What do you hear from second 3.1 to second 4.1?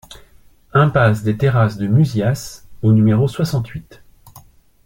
soixante-huit